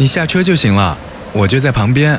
[0.00, 0.96] 你下车就行了
[1.30, 2.18] 我就在旁边。